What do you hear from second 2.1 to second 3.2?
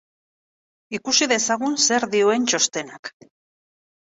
dioen txostenak.